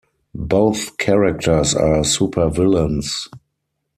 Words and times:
Both 0.33 0.97
characters 0.97 1.75
are 1.75 1.99
supervillains. 2.01 3.27